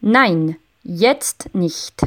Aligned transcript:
Nein, 0.00 0.56
jetzt 0.84 1.54
nicht. 1.54 2.02